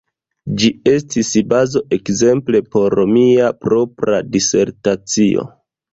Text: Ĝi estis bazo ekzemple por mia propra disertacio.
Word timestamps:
Ĝi 0.61 0.69
estis 0.91 1.27
bazo 1.51 1.83
ekzemple 1.99 2.61
por 2.77 2.97
mia 3.13 3.53
propra 3.67 4.23
disertacio. 4.37 5.47